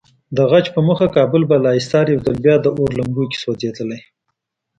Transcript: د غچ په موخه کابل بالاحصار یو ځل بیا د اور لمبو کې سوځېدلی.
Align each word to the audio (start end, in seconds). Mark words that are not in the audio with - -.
د 0.35 0.37
غچ 0.51 0.65
په 0.75 0.79
موخه 0.87 1.07
کابل 1.17 1.41
بالاحصار 1.51 2.05
یو 2.09 2.23
ځل 2.25 2.37
بیا 2.45 2.55
د 2.61 2.65
اور 2.77 2.89
لمبو 2.99 3.23
کې 3.31 3.37
سوځېدلی. 3.43 3.99